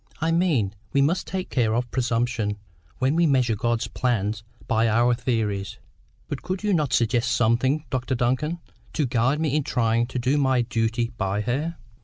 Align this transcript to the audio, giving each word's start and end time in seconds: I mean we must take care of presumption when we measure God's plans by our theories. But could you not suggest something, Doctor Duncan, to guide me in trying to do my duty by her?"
I 0.19 0.31
mean 0.31 0.73
we 0.93 1.01
must 1.03 1.27
take 1.27 1.51
care 1.51 1.75
of 1.75 1.91
presumption 1.91 2.57
when 2.97 3.15
we 3.15 3.27
measure 3.27 3.55
God's 3.55 3.87
plans 3.87 4.43
by 4.67 4.87
our 4.89 5.13
theories. 5.13 5.77
But 6.27 6.41
could 6.41 6.63
you 6.63 6.73
not 6.73 6.91
suggest 6.91 7.29
something, 7.31 7.85
Doctor 7.91 8.15
Duncan, 8.15 8.57
to 8.93 9.05
guide 9.05 9.39
me 9.39 9.55
in 9.55 9.63
trying 9.63 10.07
to 10.07 10.17
do 10.17 10.39
my 10.39 10.63
duty 10.63 11.11
by 11.19 11.41
her?" 11.41 11.77